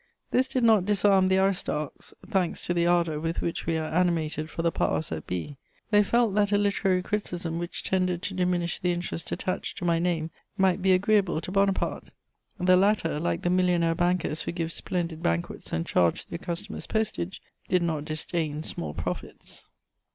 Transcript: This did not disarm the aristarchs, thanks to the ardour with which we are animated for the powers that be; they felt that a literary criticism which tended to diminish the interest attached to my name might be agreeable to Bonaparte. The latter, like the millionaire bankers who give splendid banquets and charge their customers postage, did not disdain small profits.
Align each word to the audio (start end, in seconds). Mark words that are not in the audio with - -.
This 0.31 0.47
did 0.47 0.63
not 0.63 0.83
disarm 0.87 1.27
the 1.27 1.37
aristarchs, 1.37 2.11
thanks 2.27 2.63
to 2.63 2.73
the 2.73 2.87
ardour 2.87 3.19
with 3.19 3.39
which 3.39 3.67
we 3.67 3.77
are 3.77 3.85
animated 3.93 4.49
for 4.49 4.63
the 4.63 4.71
powers 4.71 5.09
that 5.09 5.27
be; 5.27 5.57
they 5.91 6.01
felt 6.01 6.33
that 6.33 6.51
a 6.51 6.57
literary 6.57 7.03
criticism 7.03 7.59
which 7.59 7.83
tended 7.83 8.23
to 8.23 8.33
diminish 8.33 8.79
the 8.79 8.93
interest 8.93 9.31
attached 9.31 9.77
to 9.77 9.85
my 9.85 9.99
name 9.99 10.31
might 10.57 10.81
be 10.81 10.93
agreeable 10.93 11.39
to 11.41 11.51
Bonaparte. 11.51 12.05
The 12.55 12.75
latter, 12.77 13.19
like 13.19 13.43
the 13.43 13.51
millionaire 13.51 13.93
bankers 13.93 14.41
who 14.41 14.51
give 14.51 14.71
splendid 14.71 15.21
banquets 15.21 15.71
and 15.71 15.85
charge 15.85 16.25
their 16.25 16.39
customers 16.39 16.87
postage, 16.87 17.39
did 17.69 17.83
not 17.83 18.03
disdain 18.03 18.63
small 18.63 18.95
profits. 18.95 19.67